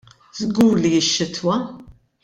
Żgur 0.37 0.73
li 0.81 0.91
x-xitwa! 1.03 1.55